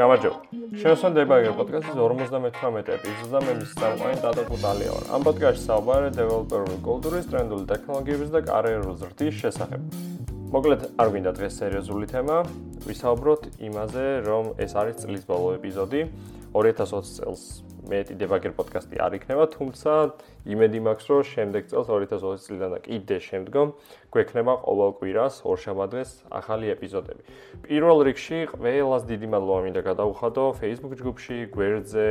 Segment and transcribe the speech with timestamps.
[0.00, 0.38] გამარჯობა.
[0.80, 5.04] შევსვან დებაგერ პოდკასტის 58 ეპიზოდს და მე მის წამყვანი დატო კუტალია ვარ.
[5.14, 9.80] ამ პოდკასტში საუბარია დეველოპერული კულტურის, ტრენდული ტექნოლოგიების და კარიერული ზრდის შესახებ.
[10.50, 12.36] მოკლედ, არ გვინდა დღეს სერიოზული თემა,
[12.90, 16.00] ვისაუბროთ იმაზე, რომ ეს არის წლის ბოლო ეპიზოდი
[16.58, 17.69] 2020 წელს.
[17.88, 19.92] მეტი დებაგერ პოდკასტი არ იქნება, თუმცა
[20.50, 23.68] იმედი მაქვს, რომ შემდეგ წელს 2020 წლიდან და კიდე შემდგომ
[24.10, 27.22] გვექნება ყოველ კვირას ორშაბათს ახალი ეპიზოდები.
[27.64, 32.06] პირველ რიგში ყველას დიდი მადლობა მინდა გადაუხადო Facebook ჯგუფში, გვერდზე,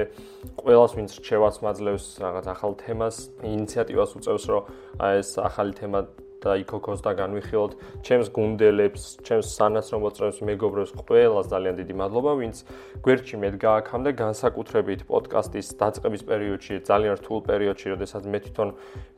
[0.64, 4.64] ყველას ვინც რჩევას მაძლევს რაღაც ახალ თემას, ინიციატივას უწევს, რომ
[5.00, 6.00] ეს ახალი თემა
[6.40, 7.72] და იქოქოს და განვიხილოთ
[8.06, 12.56] ჩემს გუნდელებს, ჩემს სანაცნობ მოწრებს, მეგობრებს, ყველას ძალიან დიდი მადლობა, ვინც
[13.04, 18.70] გვერდში მე დგააქამდე განსაკუთრებით პოდკასტის დაწყების პერიოდში, ძალიან რთულ პერიოდში, როდესაც მე თვითონ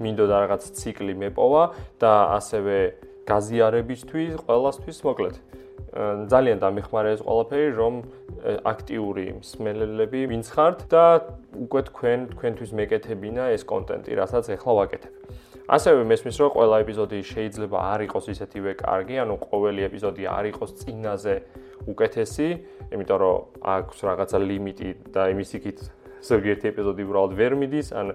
[0.02, 1.64] მინდოდა რაღაც ციკლი მეპოვა
[2.02, 2.78] და ასევე
[3.30, 5.36] გაზიარებისთვის, ყველასთვის მოკლედ.
[6.32, 7.94] ძალიან დამეხმარა ეს ყველაფერი, რომ
[8.64, 11.04] აქტიური მსმელელები ვინც ხართ და
[11.68, 15.14] უკვე თქვენ თქვენთვის მეკეთებინა ეს კონტენტი, რასაც ახლა ვაკეთებ.
[15.68, 20.72] ასევე მესმის რომ ყველა ეპიზოდი შეიძლება არ იყოს ისეთივე კარგი, ანუ ყოველი ეპიზოდი არ იყოს
[20.82, 21.36] წინაზე
[21.92, 22.50] უკეთესი,
[22.92, 25.80] იმიტომ რომ აქვს რაღაცა ლიმიტი და იმის იქით
[26.22, 28.08] ზოგიერთი ეპიზოდი უბრალოდ ვერ მიდის, ან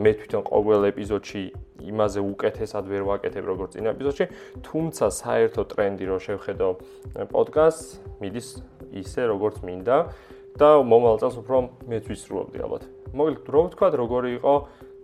[0.00, 1.42] მე თვითონ ყოველ ეპიზოდში
[1.84, 4.24] იმაზე უკეთესად ვერ ვაკეთებ როგორც წინა ეპიზოდში,
[4.64, 6.68] თუმცა საერთო ტრენდი რო შევხედო
[7.28, 7.88] პოდკასტს,
[8.24, 8.48] მიდის
[9.04, 9.96] ისე როგორც მინდა
[10.56, 12.82] და მომავალ წელს უფრო მეც ვისრულობდი ალბათ.
[13.12, 14.54] მოკლედ რო ვთქვა, როგორი იყო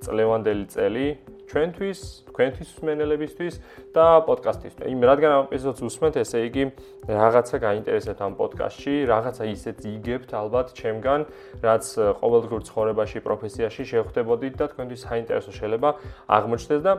[0.00, 1.06] წლევანდელი წელი
[1.50, 3.54] ჩვენთვის, თქვენთვის მსმენელებისთვის
[3.90, 4.86] და პოდკასტისთვის.
[4.86, 6.64] იმ რადგან ამ ეპიზოდს უსმენთ, ესე იგი
[7.10, 11.20] რაღაცა გაინტერესებთ ამ პოდკასტში, რაღაცა ისეთ იგებთ ალბათ ჩემგან,
[11.58, 11.84] რაც
[12.22, 15.90] ყოველდღიურ ცხოვრებაში, პროფესიაში შეხვდებოდით და თქვენთვის საინტერესო შეიძლება
[16.30, 16.92] აღმოჩნდეს და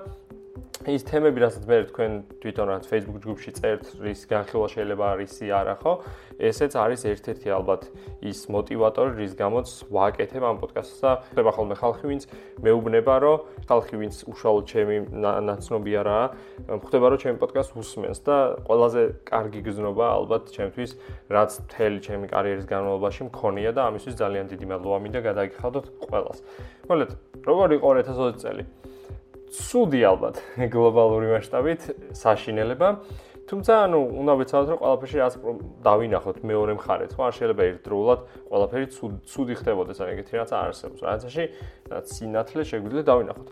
[0.89, 5.75] ის თემები, რასაც მე თქვენ თვითონ რაც Facebook ჯგუფში წერთ, რის განხილვა შეიძლება რისი არა,
[5.77, 5.93] ხო?
[6.41, 7.81] ესეც არის ერთ-ერთი ალბათ
[8.25, 12.23] ის мотиваტორი, რის გამოც ვაკეთებ ამ პოდკასტს და ხდება ხოლმე ხალხი, ვინც
[12.65, 13.37] მეუბნება, რომ
[13.70, 16.25] ხალხი, ვინც უშუალოდ ჩემი ნაცნობი არაა,
[16.81, 20.91] ხვდება, რომ ჩემი პოდკასტს უსმენს და ყველაზე კარგი გზნობა ალბათ ჩემთვის,
[21.30, 26.37] რაც მთელი ჩემი კარიერის განმავლობაში მქონია და ამისთვის ძალიან დიდი მადლობა მინდა გადაგიხადოთ ყველას.
[26.89, 27.11] მოკლედ,
[27.45, 28.80] როგორ იყო 2020 წელი?
[29.52, 30.38] ცუდი ალბათ
[30.72, 32.92] გლობალური მასშტაბით საშინელება.
[33.52, 35.34] თუმცა ანუ უნდა ვეცადოთ რომ ყველაფერში რაც
[35.84, 38.86] დავინახოთ მეორე მხარეთ, ხო არ შეიძლება ერთდროულად ყველაფერი
[39.28, 41.02] ცუდი ხდებოდეს, ან ეგეთი რაც არ არსებობს.
[41.04, 41.44] რაღაცაში
[41.92, 43.48] სინათლე შეგვიძლია დავინახოთ.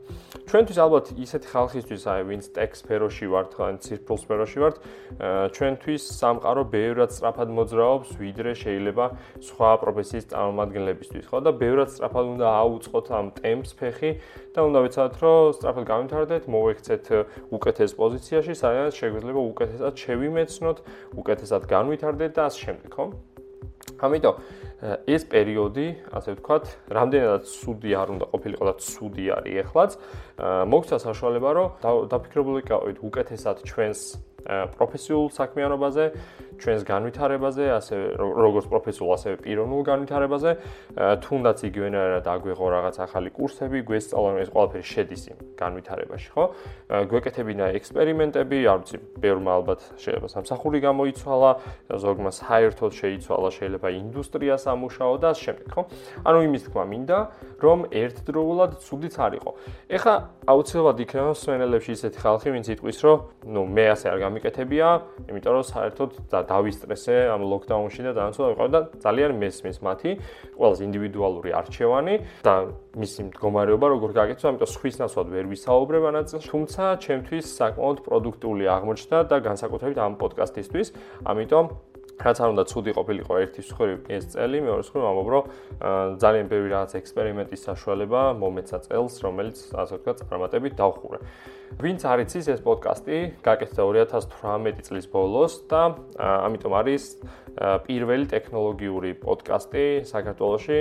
[0.48, 4.76] ჩვენთვის ალბათ ისეთი ხალხისთვის, აი ვინც ტექ სფეროში ვართ, ან ციფრულ სფეროში ვართ,
[5.52, 9.06] ჩვენთვის სამყარო ბევრად სწრაფად მოძრაობს, ვიდრე შეიძლება
[9.44, 14.12] სხვა პროფესიის წარმომადგენლებისთვის, ხო და ბევრად სწრაფად უნდა აუწყოთ ამ ტემპს ფეხი
[14.56, 17.06] და უნდა ვეცადოთ რომ სწრაფად გამიმთავრდეთ, მოვექცეთ
[17.52, 20.77] უკეთეს პოზიციაში, სადაც შეგვიძლია უკეთესად უკეთესად შევიმეცნოთ,
[21.17, 23.05] უკეთესად განვითარდეთ და ასე შემდეგ, ხო?
[24.00, 24.35] ამიტომ
[25.09, 29.91] ეს პერიოდი, ასე ვთქვათ, რამდენადაც სუდი არ უნდა ყოფილიყო და სუდი არის ეხლაც,
[30.72, 31.67] მოგცა საშუალება, რომ
[32.13, 34.00] დაფიქრებული იყავით უკეთესად ჩვენს
[34.47, 36.05] პროფესიულ საქმიანობაზე,
[36.59, 40.51] ჩვენს განვითარებაზე, ასე როგორც პროფესიულ, ასევე პიროვნულ განვითარებაზე,
[41.23, 46.44] თუნდაც იგივენაირად აგვეღო რაღაც ახალი კურსები, გვესწავლა ეს ყველაფერი შედის იმ განვითარებაში, ხო?
[46.89, 51.51] გვეკეთებინა ექსპერიმენტები, არ ვიცი, ბევრმა ალბათ შეიძლება სამსახური გამოიცვალა,
[51.95, 55.81] ზოგმა საერთოდ შეიცვალა, შეიძლება ინდუსტრიას ამუშაო და ასე შემდეგ, ხო?
[56.27, 57.19] ანუ იმის თქმა მინდა,
[57.59, 59.51] რომ ერთდროულად ცუდიც არ იყო.
[59.95, 60.13] ეხა
[60.47, 63.17] აუცილებლად იქნება სვენელებში ისეთი ხალხი, ვინც იტყვის, რომ
[63.47, 64.88] ნუ მე ასე არ გამიკეთებია,
[65.27, 70.11] იმიტომ რომ საერთოდ დავისტრესე ამ ლოკდაუნში და დაანცოდა ვიყავ და ძალიან მესმის მათი
[70.55, 72.16] ყველას ინდივიდუალური არჩევანი
[72.47, 72.53] და
[72.95, 78.66] მისი მდგომარეობა როგორ გაკეთოს, ამიტომ სხვის ნაცვლად ვერ ვისაუბრებ ამ ნაწილში, თუმცა ჩემთვის საკმაოდ პროდუქტიული
[78.79, 80.88] აღმოჩნდა და განსაკუთრებით ამ პოდკასტისთვის,
[81.27, 81.66] ამიტომ
[82.19, 85.44] რაც არ უნდა ცუდი ყოფილიყო ერთი მსხვილი ეს წელი, მეორე მსხვილი ამბობ, რომ
[86.19, 91.19] ძალიან ბევრი რაღაც ექსპერიმენტის საშუალება მომეცა წელს, რომელიც ასე ვთქვათ, წარმატებით დავხურე.
[91.80, 97.04] ვინც არ იცის ეს პოდკასტი, გაკეთდა 2018 წლის ბოლოს და ამიტომ არის
[97.88, 100.77] პირველი ტექნოლოგიური პოდკასტი საქართველოში.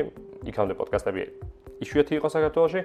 [0.49, 1.48] იქამდე პოდკასტები
[1.85, 2.81] იშვიათი იყო საქართველოში,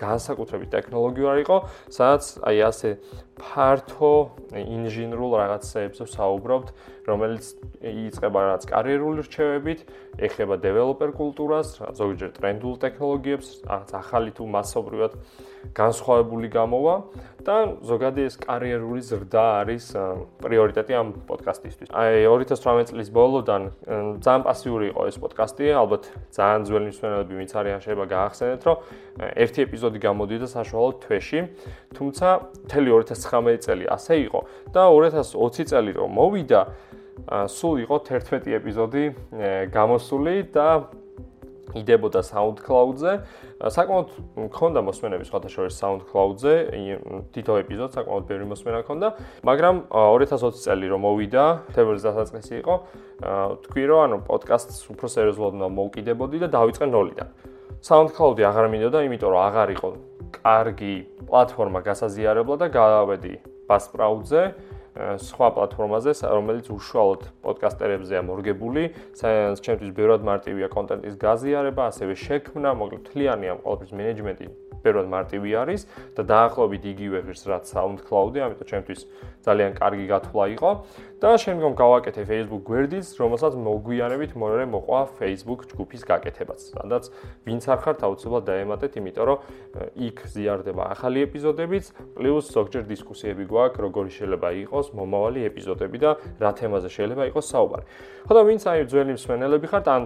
[0.00, 1.56] განსაკუთრებით ტექნოლოგიური იყო,
[1.92, 2.90] სადაც აი ასე
[3.38, 4.12] ფართო
[4.58, 6.68] ინჟინერულ რაღაცებზე საუბრობთ,
[7.08, 7.44] რომელიც
[7.80, 9.80] იწყება რაც კარიერული რჩევებით,
[10.18, 15.12] ეხება დეველოპერ კულტურას, ზოგჯერ ტრენდულ ტექნოლოგიებს, რაღაც ახალი თუ მასობრივად
[15.78, 16.94] განსხვავებული გამოვა
[17.46, 17.56] და
[17.86, 19.84] ზოგადად ეს კარიერული ზრდა არის
[20.42, 21.88] პრიორიტეტი ამ პოდკასტისთვის.
[21.94, 23.62] აი 2018 წლის ბოლოდან
[24.20, 26.02] ძალიან პასიური იყო ეს პოდკასტი, ალბათ
[26.34, 28.06] ძალიან ძველი მსმენელები ვინც არიან შეიძლება
[28.38, 28.76] გაახსენეთ, რომ
[29.34, 31.40] ერთი ეპიზოდი გამოდიოდა საშუალო თვეში,
[31.98, 32.26] თუმცა
[32.64, 34.40] მთელი 2019 წელი ასე იყო
[34.70, 36.60] და 2020 წელი რომ მოვიდა,
[37.50, 39.04] სულ იყო 11 ეპიზოდი
[39.74, 40.68] გამოსული და
[41.68, 43.12] იდებოდა SoundCloud-ზე.
[43.60, 44.08] საკმაოდ
[44.48, 46.54] მქონდა მოსმენები სხვათა შორის SoundCloud-ზე,
[47.34, 49.08] თითო ეპიზოდს საკმაოდ ბევრი მოსმენა ჰქონდა,
[49.44, 51.44] მაგრამ 2020 წელი რომ მოვიდა,
[51.76, 52.74] თებერვლის დასაწყისი იყო,
[53.68, 57.28] თქვი რომ ანუ პოდკასტს უფრო სერიოზულად უნდა მოვკიდებოდი და დავიწყე ნოლიდან.
[57.78, 59.88] SoundCloud-ი აღარ მინდოდა, იმიტომ რომ აღარ იყო
[60.34, 60.94] კარგი
[61.28, 63.34] პლატფორმა გასაზიარებლად და გავავედი
[63.70, 64.42] Buzzsprout-ზე.
[64.98, 68.82] სხვა პლატფორმაზე, რომელიც უშუალოდ პოდკასტერებზეა მორგებული,
[69.14, 74.46] საერთოდ ჩემთვის ბევრად მარტივია კონტენტის გაზიარება, ასევე შექმნა, მოკლედ თლიანი ამ ყოველთვის მენეჯმენტი
[74.82, 75.86] ბევრად მარტივი არის
[76.18, 79.00] და დაახლოებით იგივე ღირს რაც SoundCloud-ი, ამიტომ ჩემთვის
[79.46, 80.70] ძალიან კარგი გათვლა იყო
[81.18, 86.60] და შემდგომ გავაკეთე Facebook გვერდიც, რომელსაც მოგვიანებით მეორე მოყვა Facebook ჯგუფის გაკეთებაც.
[86.78, 87.10] სადაც
[87.42, 89.38] ვინც არ ხართ აუცილებლად დაემატეთ, იმიტომ რომ
[89.98, 91.84] იქ ზიარდება ახალი ეპიზოდებიც,
[92.14, 97.84] პლუს ზოგჯერ დისკუსიები გვაქვს, როგორი შეიძლება იყოს მომავალი ეპიზოდები და რა თემაზე შეიძლება იყოს საუბარი.
[98.28, 100.02] ხო და ვინც აი ძველი მსმენელები ხართ, ან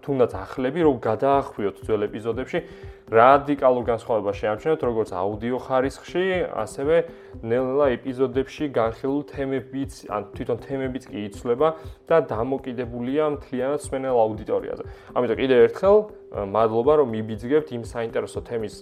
[0.00, 2.58] თუნდაც ახლები, რომ გადაახვიოთ ძველ ეპიზოდებში
[3.06, 6.24] რადიკალურ განსხვავებას შეამჩნევთ როგორც აუდიო ხარისხში,
[6.58, 6.96] ასევე
[7.46, 11.68] ნელ-ნელა ეპიზოდებში განხილულ თემებიც, ან თვითონ თემებიც კი იცვლება
[12.06, 14.84] და დამოკიდებულია მთლიანად სმენელ აუდიტორიაზე.
[15.18, 15.96] ამიტომ კიდევ ერთხელ
[16.54, 18.74] მადლობა რომ მიბიძგებთ იმ საინტერესო თემის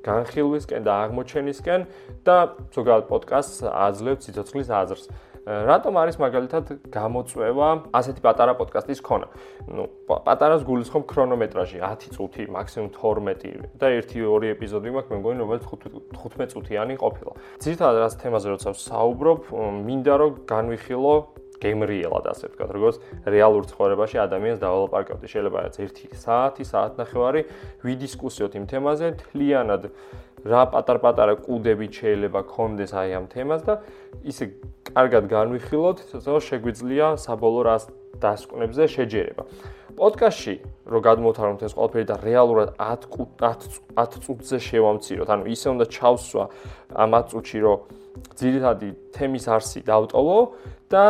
[0.00, 1.80] განხილვისკენ და აღმოჩენისკენ
[2.24, 2.36] და
[2.72, 5.04] ზოგადად პოდკასტს აძლევთ ციცოცხლის აზრს.
[5.50, 6.64] რატომ არის მაგალითად
[6.94, 9.26] გამოწვევა ასეთი პატარა პოდკასტის ქონა?
[9.66, 15.64] ნუ პატარას გულისხმობ ქრონომეტრაჟი 10 წუთი, მაქსიმუმ 12 და 1-2 ეპიზოდი მაქვს, მე მგონი რომელიც
[15.66, 17.32] 15 წუთიანი ყოფილა.
[17.58, 19.40] ძირითადად რას თემაზე როცა საუბრობ,
[19.90, 21.14] მინდა რომ განვიხილო
[21.60, 22.96] გემრიელად ასე ვთქვათ, როგორც
[23.28, 25.26] რეალურ ცხოვრებაში ადამიანს დავალაპარაკებდი.
[25.28, 27.40] შეიძლება რაც 1 საათი, საათნახევარი
[27.84, 29.82] ვიდისკუსიოთ იმ თემაზე, თლიანად
[30.44, 33.74] რა პატარ-პატარა კუდები შეიძლება კონდეს აი ამ თემას და
[34.24, 34.44] ისე
[34.90, 37.84] კარგად განვიხილოთ, რომ შეგვიძლია საბოლოო რას
[38.20, 39.44] დასკვნებზე შეჯერება.
[40.00, 40.54] პოდკასტში
[40.88, 46.44] რო გადმოთავროთ ეს ყველაფერი და რეალურად 10 10 წუთზე შევამციროთ, ანუ ისე უნდა ჩავსვა
[46.96, 47.78] ამ 10 წუთში, რომ
[48.40, 50.38] ძირითადი თემის არსი დავტოვო
[50.90, 51.04] და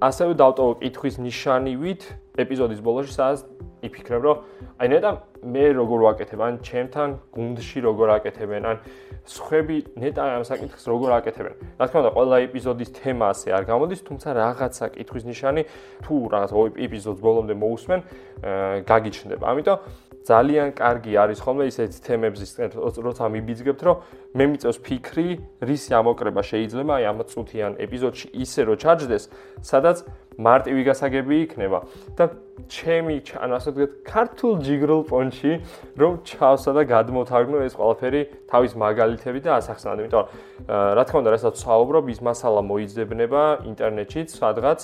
[0.00, 2.02] ასევე დავტოვო კითხვის ნიშანივით
[2.42, 3.40] ეპიზოდის ბოლოში, სადაც
[3.86, 4.36] იფიქრებ, რომ
[4.80, 5.10] აი ნეტა
[5.44, 8.76] მე როგორ ვაკეთებ, ან ჩემთან გუნდში როგორ აკეთებენ, ან
[9.24, 11.54] სხვები ნეტა ამ საკითხს როგორ აკეთებენ.
[11.80, 15.62] რა თქმა უნდა, ყველა ეპიზოდის თემა ასე არ გამოდის, თუმცა რაღაცა კითხვის ნიშანი
[16.04, 16.50] თუ რაღაც
[16.84, 18.00] ეპიზოდს ბოლომდე მოусმენ,
[18.84, 19.44] გაგიჩნდება.
[19.48, 19.78] ამიტომ
[20.24, 22.40] ძალიან კარგი არის ხოლმე ისეთი თემების
[22.96, 23.96] როცა მიბიძგებთ, რომ
[24.32, 25.28] მე მიწევს ფიქრი,
[25.60, 29.24] რის ამოკრება შეიძლება აი ამ წუთიან ეპიზოდში ისე რომ ჩაჯდეს,
[29.60, 29.96] სადაც
[30.38, 31.78] მარტივი გასაგები იქნება.
[32.18, 32.24] და
[32.70, 33.14] ჩემი
[33.44, 35.52] ანუ ასე ვთქვათ ქართულ ჯიგრულ პონჩი
[35.98, 39.96] რომ ჩავსა და გადმოთარგმნო ეს ყველაფერი თავის მაგალითები და ასახსნად.
[40.06, 40.24] იმიტომ
[40.96, 44.80] რა თქმა უნდა რასაც საუბრობ ის მასალა მოიძებნება ინტერნეტშიც სადღაც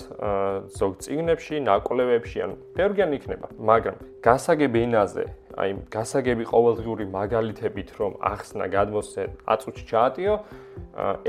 [0.79, 3.47] ზოგ წიგნებში ნაკლებებში ან ფერგენ იქნება.
[3.59, 10.35] მაგრამ გასაგები ენაზე აი გასაგები ყოველდღიური მაგალითებით რომ ახსნა გადმოსცე აწუჩი ჩაატიო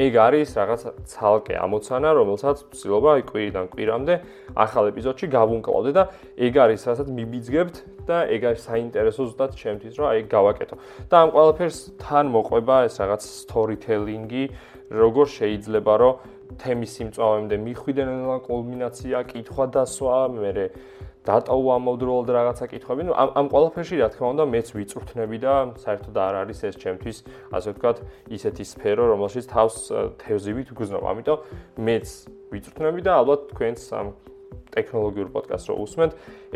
[0.05, 4.13] ეგ არის რაღაც ცალკე ამოცანა რომელსაც ვცდილობა აი კვირიდან კვირამდე
[4.65, 6.03] ახალ ეპიზოდში გავუნკლავდე და
[6.37, 7.75] ეგ არის რასაც მიბიძგებთ
[8.05, 10.75] და ეგ არის საინტერესო ზუსტად ჩემთვის რომ აი გავაკეთო.
[11.09, 14.43] და ამ ყველაფერს თან მოყვება ეს რაღაც storytelling-ი
[14.91, 16.13] როგორ შეიძლება რომ
[16.61, 18.09] თემის სიმწავემდე მიხვიდენ
[18.47, 20.67] კულმინაცია კითხვა დასვა მე
[21.21, 23.01] დატოვა ამავდროულად რაღაცა კითხვები.
[23.05, 27.17] ნუ ამ ამ ყველაფერში რა თქმა უნდა მეც ვიწვრთნები და საერთოდ არ არის ეს ჩემთვის
[27.53, 27.97] ასე ვთქვათ
[28.37, 29.75] ისეთი სფერო, რომელშიც თავს
[30.17, 31.03] თევზივით ვგზნობ.
[31.11, 31.37] ამიტომ
[31.77, 32.07] მეც
[32.49, 34.07] ვიწვრთნები და ალბათ თქვენს ამ
[34.71, 36.11] ტექნოლოგიურ პოდკასტს რო უსმენთ,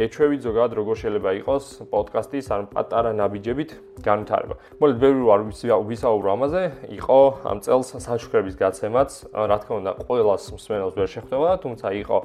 [0.06, 3.70] ეჩვევით ზოგადად როგორ შეიძლება იყოს პოდკასტის ან პატარა ნაბიჯებით
[4.08, 4.56] განვითარება.
[4.80, 5.42] მოლეთ ბევრი ვარ
[5.90, 6.64] ვისაუბრო ამაზე,
[6.96, 12.18] იყო ამ წელს საშუქრების გაცემაც, რა თქმა უნდა, ყოველას მსმენელს ვერ შეხვდება, თუმცა იყო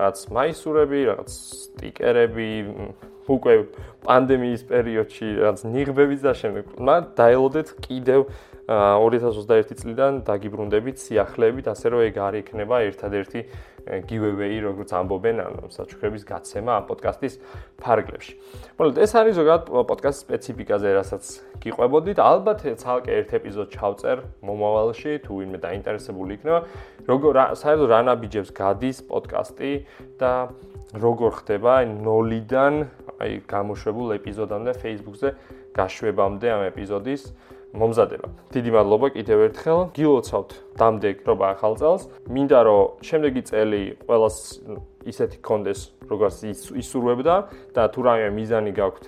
[0.00, 2.48] რაც მაისურები, რაც სტიკერები,
[3.24, 3.54] უკვე
[4.04, 6.64] პანდემიის პერიოდში რაც ნიღბებიც და შემდეგ.
[6.76, 8.20] მაგრამ დაელოდეთ კიდევ
[8.64, 13.40] 2021 წლიდან დაგიბრუნდებით სიახლეებით, ასე რომ ეგ არ იქნება ერთადერთი
[14.08, 17.34] giveaway, როგორც ამბობენ, ანუ საჩუქრების გაცემა ამ პოდკასტის
[17.80, 18.32] ფარგლებში.
[18.78, 21.24] მოგეთ, ეს არის ზოგადად პოდკასტის სპეციფიკაზე, რასაც
[21.60, 22.18] გიყვებოდით.
[22.18, 26.60] ალბათ ცალკე ერთ ეპიზოდს ჩავწერ მომავალში, თუ ვინმე დაინტერესებული იქნება,
[27.04, 29.72] როგორ საერთოდ რა ნაბიჯებს გადის პოდკასტი
[30.16, 30.32] და
[30.94, 32.74] როგორ ხდება აი ნოლიდან
[33.18, 35.28] აი გამოშვებულ ეპიზოდამდე Facebook-ზე
[35.74, 37.22] გაშვებამდე ამ ეპიზოდის
[37.74, 38.28] მომზადება.
[38.54, 39.78] დიდი მადლობა კიდევ ერთხელ.
[39.98, 42.02] გილოცავთ დამდეგ რობა ახალ წელს.
[42.30, 44.38] მინდა რომ შემდეგი წელი ყოველას
[45.04, 46.36] ისეთი კონდეს, როგორც
[46.80, 47.34] ისურვებდა
[47.74, 49.04] და თუ რაიმე მიზანი გაქვთ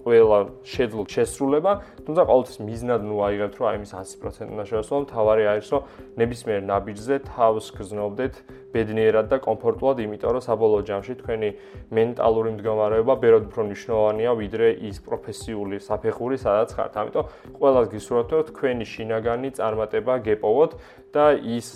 [0.00, 1.72] ყველა შეძლო შესრულება,
[2.04, 5.82] თუმცა ყოველთვის მიზნად ნუ აიღებთ, რომ აი მის 100% უნდა შევასრულოთ, თავარი არის, რომ
[6.20, 8.34] ნებისმიერ ნაბიჯზე თავს გზნობდეთ
[8.70, 11.50] ბედნიერად და კომფორტულად, იმიტომ რომ საბოლოო ჯამში თქვენი
[11.90, 16.92] მენტალური მდგომარეობა ბევრად უფრო მნიშვნელოვანია, ვიდრე ის პროფესიული საფეხური, სადაც ხართ.
[17.00, 17.24] ამიტომ
[17.58, 20.72] ყველას გისურვებთ, რომ თქვენი შინაგანი წარმატება გეპოვოთ
[21.10, 21.66] და ის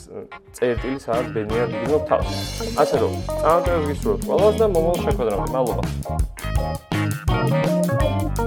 [0.55, 2.31] წერტილი სადაც ბედნიერად იგნოთ თავს.
[2.79, 3.13] ასე რომ,
[3.43, 5.45] წარმატებას გისურვებთ ყველას და მომავალ შეხვედრამდე.
[5.55, 5.83] მადლობა.
[7.35, 7.74] Thank you.
[8.05, 8.44] Bye.